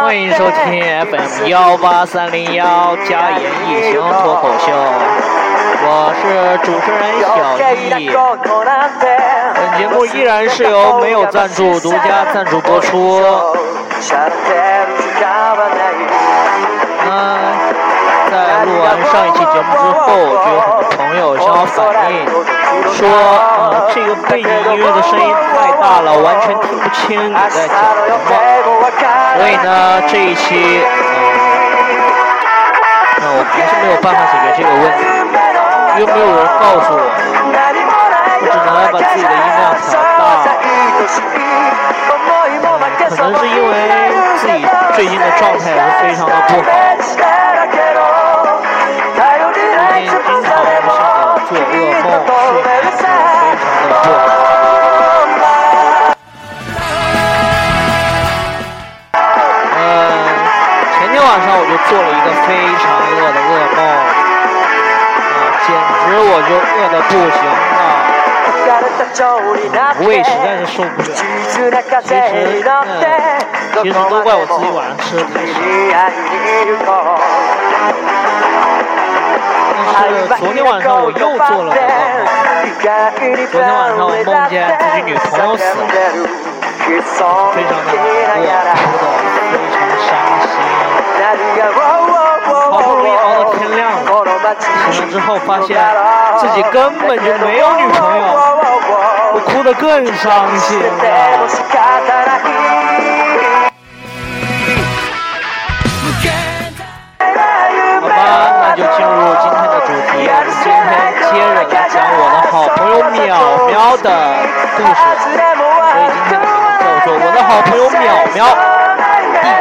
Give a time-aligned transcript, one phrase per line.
[0.00, 0.80] 欢迎收听
[1.10, 4.72] FM 幺八三零幺加言异行脱口秀，
[5.84, 6.22] 我是
[6.64, 7.26] 主持人小
[7.74, 8.08] 易。
[9.56, 13.20] 本节目依然是由没有赞助独家赞助播出。
[17.04, 17.51] 嗯，
[18.32, 20.08] 在录完上一期节目之后，
[20.40, 22.24] 就有很多朋友向我反映，
[22.96, 23.04] 说，
[23.68, 28.32] 呃，这个背景音乐的声音太大了，完全听不清你在讲什么。
[29.36, 30.80] 所以呢，这一期，
[33.20, 35.04] 那我还是没有办法解决这个问题，
[36.00, 40.48] 又没有人告诉我，我只能把自己的音量调大。
[43.12, 43.70] 可能是因为
[44.40, 46.72] 自己最近的状态是非常的不好，
[52.12, 52.20] 前
[61.10, 62.48] 天晚上我就做了一个非
[62.82, 63.80] 常饿的噩梦，
[65.32, 65.68] 啊，简
[66.04, 67.80] 直我就饿的不行了。
[70.00, 71.06] 胃实在是受不了。
[72.02, 73.00] 其实，嗯，
[73.82, 75.54] 其实都怪我自己晚上吃的太少。
[79.94, 81.80] 但是昨天晚上我又做了噩梦。
[83.50, 85.84] 昨天晚上我梦见自己女朋友死了，
[87.54, 89.04] 非常的难过，哭得
[89.40, 90.10] 非常的伤
[90.50, 90.54] 心。
[92.70, 93.96] 好不容易熬到天亮了，
[94.90, 95.70] 醒了之后发现
[96.38, 98.24] 自己根本就没有女朋友，
[99.34, 100.86] 我哭得更伤心了。
[108.02, 108.14] 好吧，
[108.62, 109.12] 那就进入
[109.42, 109.44] 今
[113.12, 113.28] 淼
[113.68, 114.08] 淼的
[114.76, 117.94] 故事，所以今天的名字叫做《我的好朋友淼
[118.32, 118.38] 淼》第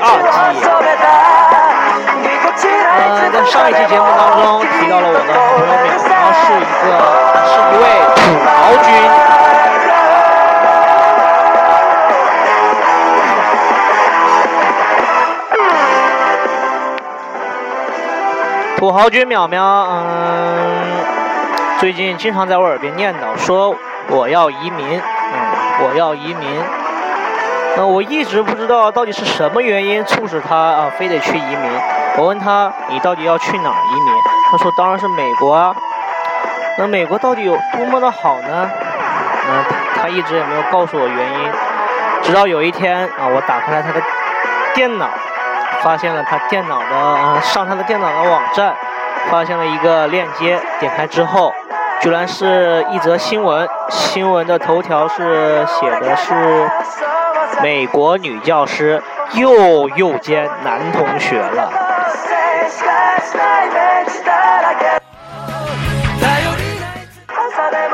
[0.00, 0.28] 二季。
[2.90, 6.86] 嗯，在上一期节目当中提到了我的好朋友淼淼是一个
[7.46, 7.84] 是一位
[8.16, 8.86] 土豪君。
[18.76, 19.56] 土豪君淼淼，
[19.90, 19.96] 嗯，
[21.78, 23.74] 最近经常在我耳边念叨说
[24.08, 26.60] 我要移民，嗯，我要移民。
[27.76, 31.70] 那，我一直不知道到底是什么原因促使他啊非得去移民。
[32.16, 34.14] 我问他你到底要去哪儿移民？
[34.50, 35.72] 他说当然是美国啊。
[36.78, 38.70] 那美国到底有多么的好呢？
[39.48, 39.64] 嗯，
[40.00, 41.52] 他一直也没有告诉我原因。
[42.22, 44.02] 直到有一天啊，我打开了他的
[44.74, 45.08] 电脑。
[45.80, 48.74] 发现了他电脑的，上他的电脑的网站，
[49.30, 51.54] 发现了一个链接，点开之后，
[52.00, 56.70] 居然是一则新闻，新闻的头条是写的是
[57.60, 61.70] 美国女教师又诱奸男同学了。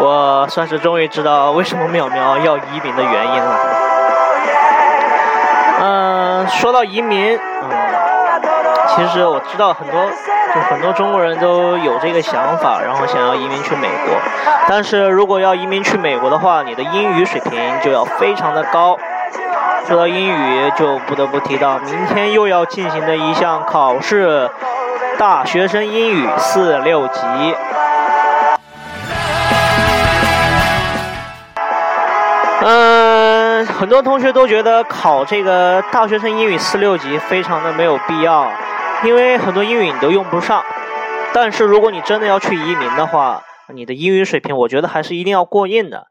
[0.00, 3.58] 我算是终于知道为什么淼淼要移民的原因了。
[5.80, 7.68] 嗯，说到移民，嗯，
[8.98, 9.94] 其实我知道很多，
[10.52, 14.12] 就很多中国人都有这个想法，然后想要移民去美国。
[14.66, 18.98] 但是如果要移民去美国的话，你的英语水平就要非常的高。
[19.86, 24.50] 说到英语，就不得不提到明天又要进行的一项考试——
[25.16, 27.20] 大学生英语四六级。
[32.62, 38.50] 嗯，很多同学都觉得考这个大学生英语四六级非常的没有必要，
[39.04, 40.64] 因为很多英语你都用不上。
[41.34, 46.08] 但是如果你真的要去移民的话，你的英语水平我觉得还是一定要过硬的。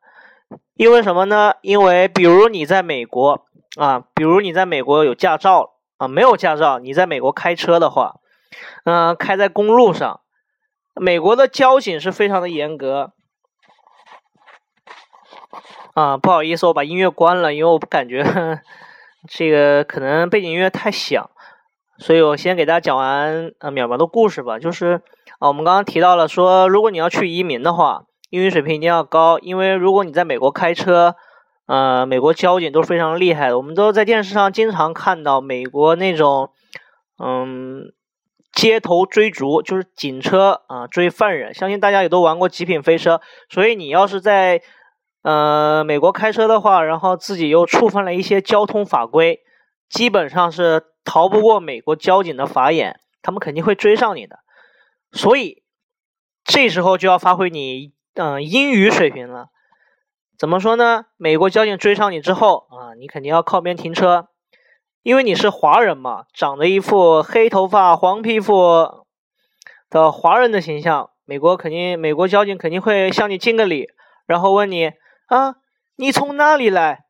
[0.75, 1.55] 因为什么呢？
[1.61, 3.45] 因为比如你在美国
[3.77, 8.15] 啊，比如你在美国有驾照啊，没有驾照，你在美国开车的话，
[8.85, 10.21] 嗯，开在公路上，
[10.93, 13.13] 美国的交警是非常的严格。
[15.95, 18.61] 啊，不好意思，我把音乐关了，因为我感觉
[19.27, 21.27] 这个可能背景音乐太响，
[21.99, 24.59] 所以我先给大家讲完呃淼淼的故事吧。
[24.59, 25.01] 就是
[25.39, 31.15] 啊，我们刚刚提到了说，如果你要去移民的话，英语水平一定要高，因为如果你在美国开车，
[31.65, 33.57] 呃，美国交警都非常厉害的。
[33.57, 36.49] 我们都在电视上经常看到美国那种
[37.23, 37.93] 嗯
[38.53, 41.53] 街头追逐，就是警车啊追犯人。
[41.53, 43.15] 相信大家也都玩过《极品飞车》，
[43.49, 44.61] 所以你要是在
[45.23, 49.41] 呃，美国开车的话，然后自己又触犯了一些交通法规，
[49.89, 54.39] 基本上是逃不过美国交警的法眼，他们肯定会追上你的。
[55.11, 55.63] 所以
[56.43, 59.47] 这时候就要发挥你嗯英语水平了。
[60.37, 61.05] 怎么说呢？
[61.17, 64.27] 美国交警追上你之后啊，你肯定要靠边停车，
[65.01, 69.05] 因为你是华人嘛，长着一副黑头发、黄皮肤
[69.89, 73.89] 的华人的形象，美国肯定，美国交警肯定会向你敬个礼，
[74.27, 74.91] 然后问你
[75.27, 75.55] 啊，
[75.95, 77.05] 你从哪里来？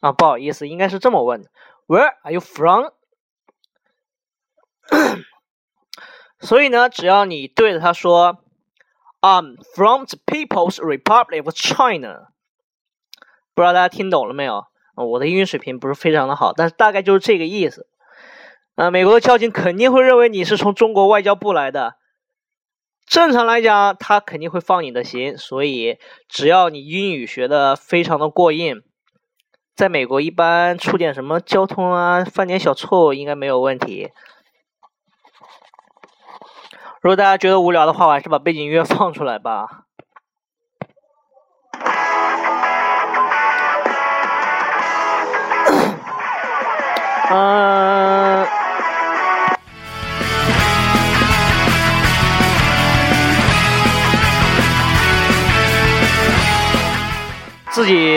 [0.00, 1.44] 啊，不好意思，应该是这么问
[1.90, 2.92] ：Where are you from？
[6.38, 8.44] 所以呢，只要你对着他说
[9.20, 12.28] ，I'm from the People's Republic of China。
[13.54, 14.66] 不知道大家听懂了没有？
[14.94, 17.88] 我的英语水平不是非常的好，但是大概就是这个意思。
[18.76, 21.96] 啊，美国的交警肯定会认为你是从中国外交部来的。
[23.06, 25.36] 正常来讲，他肯定会放你的行。
[25.36, 25.98] 所以，
[26.28, 28.82] 只要你英语学的非常的过硬，
[29.80, 34.10] 在美国一般出点什么交通啊，犯点小错误应该没有问题。
[37.00, 39.84] 如果大家觉得无聊的话，我还是把背景音乐放出来吧。
[47.30, 48.46] 嗯，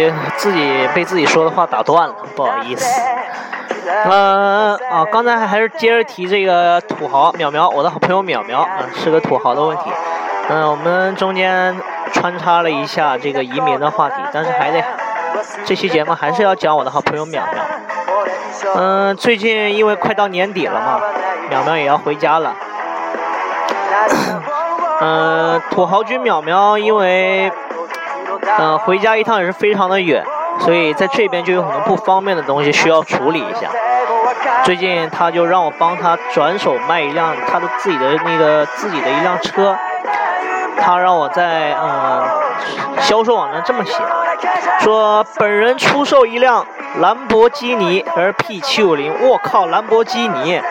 [0.10, 3.02] 己自己被自己说的话打断了，不好意思。
[4.06, 9.84] 嗯啊，刚才还是接着提这个土豪淼淼，我的好朋友淼淼啊，是个土豪的问题。
[10.50, 11.76] 嗯，我们中间
[12.12, 14.84] 穿插了一下这个移民的话题，但是还得
[15.66, 17.42] 这期节目还是要讲我的好朋友淼淼。
[18.76, 21.02] 嗯，最近因为快到年底了嘛，
[21.52, 22.54] 淼淼也要回家了。
[25.02, 27.52] 嗯，土豪君淼淼因为
[28.60, 30.24] 嗯回家一趟也是非常的远，
[30.60, 33.70] 所以在这边就有很多不方便的东西需要处理一下。
[34.64, 39.76] 最近他就让我帮他转手卖一辆他的自己的那个自己的一辆车，
[40.80, 42.24] 他让我在嗯
[43.00, 43.94] 销售网站这么写，
[44.80, 46.66] 说本人出售一辆。
[47.00, 49.28] 兰博基尼还是 P750？
[49.28, 50.62] 我靠，兰博基尼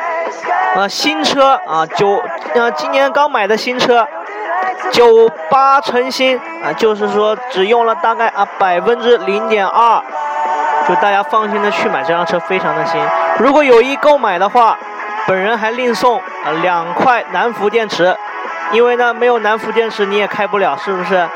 [0.77, 2.17] 啊，新车啊，九
[2.55, 4.07] 啊，今年刚买的新车，
[4.91, 10.03] 九八成新啊，就是说只用了大概啊百分之零点二，
[10.89, 13.01] 就大家放心的去买这辆车，非常的新。
[13.39, 14.77] 如果有意购买的话，
[15.27, 18.17] 本人还另送啊两块南孚电池，
[18.73, 21.27] 因为呢没有南孚电池你也开不了，是不是？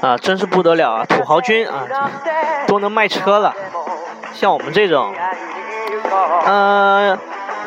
[0.00, 1.04] 啊，真是不得了啊！
[1.06, 1.82] 土豪君啊，
[2.66, 3.54] 都能卖车了。
[4.32, 5.14] 像我们这种，
[6.46, 7.18] 嗯，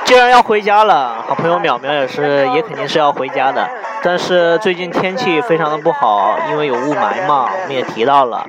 [0.07, 3.69] 既然要回家了，好朋友淼淼也是，也肯定是要回家的。
[4.01, 8.47] 但是最近天气非常的不好，因为有雾霾嘛，我们也提到了，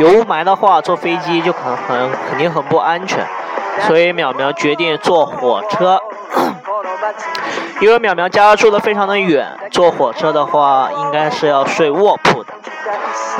[0.00, 3.26] 有雾霾的话，坐飞机就可能很肯定很不安全。
[3.86, 5.98] 所以淼淼决定坐火车，
[7.80, 12.52] 因为淼淼家住的非常的远，坐火车的话应该是要睡卧铺的。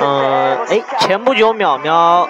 [0.00, 2.26] 嗯，哎，前不久淼淼，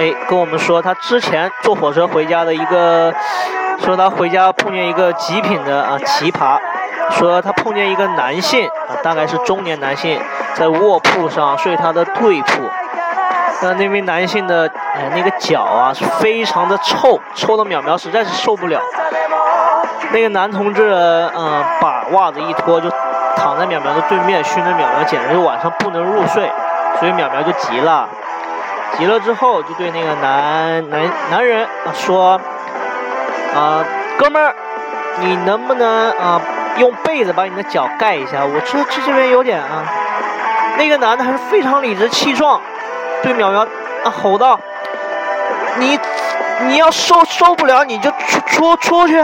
[0.00, 3.14] 哎，跟我们说他之前坐火车回家的一个，
[3.78, 6.58] 说他回家碰见一个极品的啊奇葩，
[7.10, 10.20] 说他碰见一个男性啊，大概是中年男性，
[10.54, 12.62] 在卧铺上睡他的对铺，
[13.62, 18.80] 那那位男性的哎那个脚啊是非常的臭，臭的淼淼实在是受不了，
[20.12, 20.90] 那个男同志
[21.34, 22.90] 嗯把袜子一脱就。
[23.38, 26.50] 躺在淼淼的对面，熏得淼淼简直就晚上不能入睡，
[26.98, 28.08] 所以淼淼就急了，
[28.96, 32.40] 急了之后就对那个男男男人啊说
[33.54, 33.84] ：“啊，
[34.18, 34.54] 哥们儿，
[35.20, 36.40] 你能不能啊
[36.78, 38.44] 用被子把你的脚盖一下？
[38.44, 39.84] 我这这这边有点啊。”
[40.78, 42.60] 那个男的还是非常理直气壮，
[43.22, 43.66] 对淼淼
[44.04, 44.60] 啊吼道
[45.80, 45.98] ：“你
[46.66, 49.18] 你要受受不了你就出出出去。”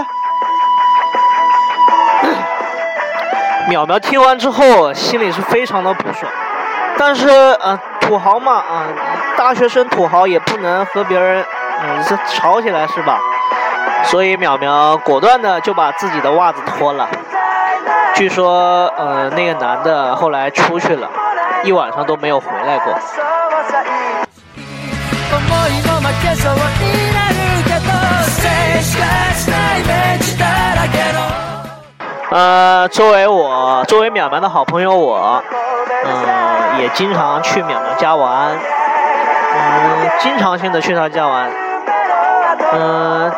[3.69, 6.33] 淼淼听完之后，心里是非常的不爽，
[6.99, 7.29] 但是，
[7.61, 8.88] 呃，土豪嘛，啊，
[9.37, 11.45] 大学生土豪也不能和别人，
[11.83, 13.21] 嗯，是吵起来是吧？
[14.04, 17.09] 所以淼淼果断的就把自己的袜子脱了。
[18.14, 21.09] 据说，呃，那个男的后来出去了，
[21.64, 22.94] 一晚上都没有回来过。
[32.30, 35.42] 呃，作为我，作为淼淼的好朋友，我，
[36.04, 38.50] 嗯，也经常去淼淼家玩，
[39.54, 41.50] 嗯，经常性的去他家玩，
[42.73, 43.32] 嗯，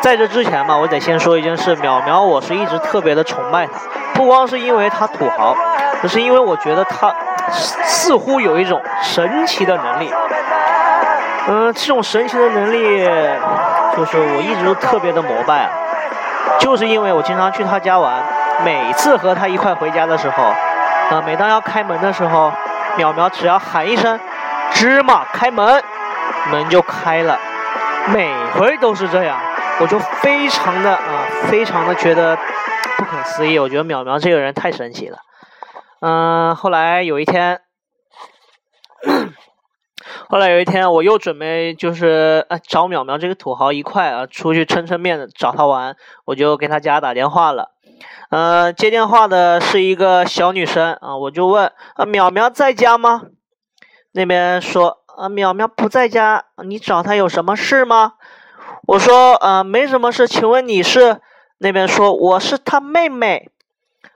[0.00, 3.72] 在这之前嘛，我得先说一件事，淼淼，我是一直特别的崇拜他，
[4.14, 5.54] 不光是因为他土豪，
[6.02, 7.12] 而是因为我觉得他
[7.50, 10.12] 似乎有一种神奇的能力，
[11.48, 13.04] 嗯，这种神奇的能力，
[13.96, 15.68] 就是我一直都特别的膜拜。
[16.58, 18.14] 就是因为我经常去他家玩，
[18.64, 22.52] 每次和他一块回家的时候，啊，每当要开门的时候，
[22.96, 24.18] 淼淼只要喊一声
[24.72, 25.82] “芝麻开门”，
[26.50, 27.38] 门就开了，
[28.12, 29.36] 每回都是这样，
[29.80, 32.36] 我就非常的啊，非常的觉得
[32.96, 33.58] 不可思议。
[33.58, 35.18] 我觉得淼淼这个人太神奇了。
[36.00, 37.60] 嗯，后来有一天。
[40.30, 47.70] 后来有一天，我又准备就是啊找淼淼这个土豪一块啊出去撑撑面子找他玩，我就给他家打电话了。
[48.30, 53.22] 呃，接电话的是一个小女生啊，我就问啊淼淼在家吗？
[54.12, 58.14] 那边说啊淼淼不在家，你找他有什么事吗？
[58.88, 61.20] 我说啊没什么事，请问你是？
[61.58, 63.50] 那边说我是他妹妹。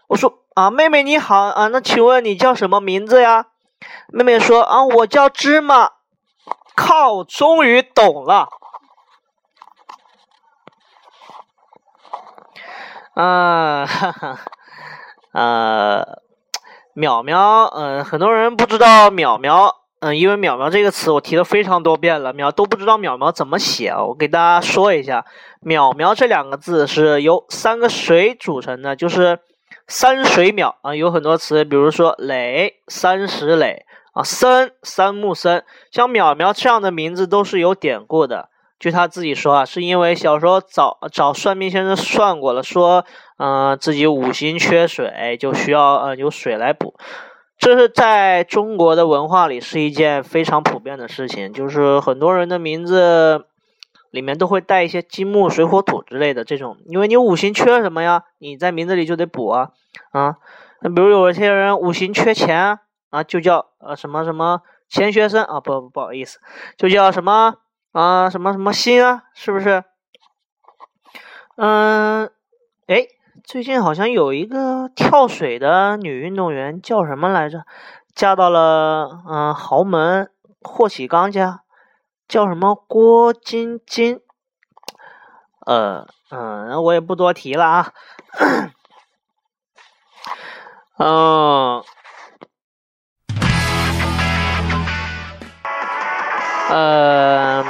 [0.07, 3.49] 我说啊妹妹你好啊，那请问你叫什么名字呀？
[4.09, 5.91] 妹妹说：“啊，我叫芝麻。”
[6.75, 8.49] 靠，终于懂了。
[13.13, 14.39] 啊哈哈，
[15.33, 16.23] 呃，
[16.95, 24.03] 淼淼，嗯，很多人不知道淼淼，嗯，因为淼淼这个词我提了非常多遍了，淼都不知道淼淼怎么写啊。
[24.03, 25.25] 我给大家说一下，
[25.65, 29.39] 淼淼这两个字是由三个水组成的，就是
[29.87, 33.85] 三水淼啊，有很多词，比如说垒，三石垒。
[34.13, 38.51] 啊，森三木森，像淼淼这样的名字都是有典故的。
[38.79, 43.07] 据他自己说啊，是因为小时候找找算命先生算过了，说，
[43.39, 46.95] 嗯，自己五行缺水，就需要呃有水来补。
[47.63, 53.47] 这是在中国的文化里是一件非常普遍的事情，就是很多人的名字
[54.11, 59.71] 里面都会带一些金木水火土之类的这种，因为你五行缺什么呀，你在名字里就得补啊
[60.11, 60.39] 啊。
[60.81, 62.81] 那比如有一些人五行缺钱。
[63.13, 66.39] 啊，就叫呃什么什么钱学森啊，不不好意思，
[66.79, 67.57] 就叫什么
[67.93, 69.85] 啊什么什么心啊，是不是？
[71.57, 72.31] 嗯，
[72.87, 73.07] 哎，
[73.45, 77.65] 最近好像有一个跳水的女运动员叫什么来着？
[78.15, 80.31] 嫁到了嗯豪门
[80.61, 81.61] 霍启刚家，
[82.29, 84.21] 叫什么郭晶晶？
[85.67, 87.93] 呃嗯，我也不多提了啊。
[90.99, 91.83] 嗯。
[96.71, 97.65] 呃，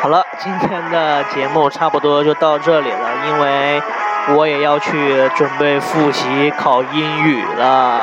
[0.00, 3.80] 好了，今天的节目差不多就到这里了，因为
[4.36, 8.00] 我也要去准备复习考英语了。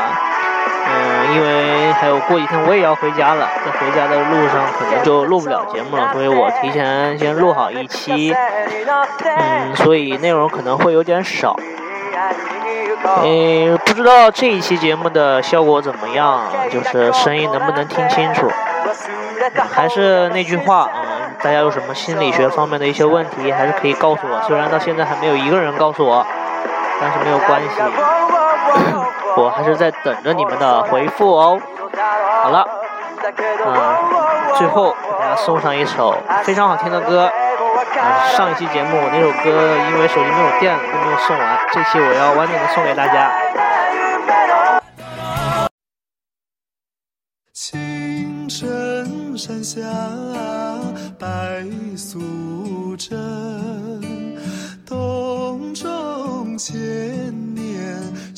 [0.90, 8.34] 嗯，因为还有过几天我也要回家了，在回家的路上可能就录不了节目了，所以我提前先录好一期。
[9.24, 11.58] 嗯，所以内容可能会有点少。
[13.24, 16.42] 嗯，不知道这一期节目的效果怎么样，
[16.72, 18.50] 就是声音能不能听清楚。
[19.70, 24.42] 还是那句话，嗯，大家有什么心理学方面的一些问题，还是可以告诉我。
[24.48, 26.26] 虽然到现在还没有一个人告诉我，
[27.00, 27.68] 但是没有关系，
[29.36, 31.60] 我还是在等着你们的回复哦。
[32.44, 32.68] 好了，
[33.66, 33.74] 嗯，
[34.56, 37.32] 最后给大家送上一首非常好听的歌。
[38.00, 43.32] 嗯，上一期节目我那首歌因为手机没有电了，都没有送完，这期我要完整的送给大家。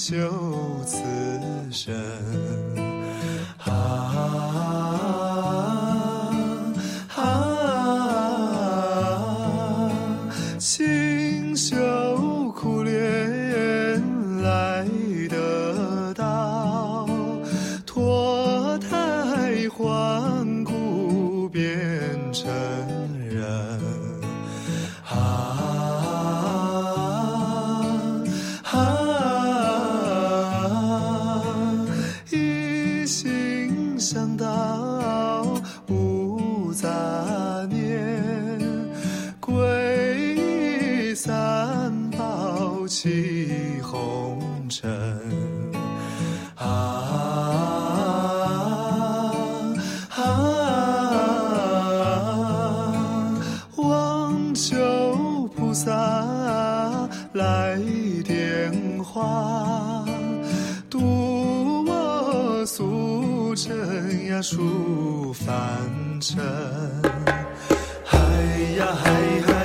[0.10, 0.18] 修
[0.88, 0.98] 此
[1.70, 1.94] 身
[59.12, 60.06] 花
[60.88, 65.50] 渡我素贞呀淑凡
[66.22, 66.38] 尘。
[68.06, 68.20] 嗨
[68.78, 69.12] 呀嗨
[69.48, 69.59] 嗨。